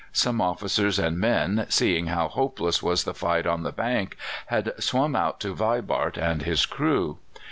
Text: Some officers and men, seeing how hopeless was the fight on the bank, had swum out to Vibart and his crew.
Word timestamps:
Some 0.13 0.41
officers 0.41 0.97
and 0.97 1.19
men, 1.19 1.67
seeing 1.69 2.07
how 2.07 2.27
hopeless 2.27 2.81
was 2.81 3.03
the 3.03 3.13
fight 3.13 3.45
on 3.45 3.61
the 3.61 3.71
bank, 3.71 4.17
had 4.47 4.73
swum 4.79 5.15
out 5.15 5.39
to 5.41 5.53
Vibart 5.53 6.17
and 6.17 6.41
his 6.41 6.65
crew. 6.65 7.19